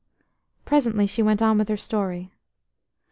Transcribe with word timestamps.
Presently 0.65 1.05
she 1.05 1.21
went 1.21 1.43
on 1.43 1.59
with 1.59 1.69
her 1.69 1.77
story. 1.77 2.31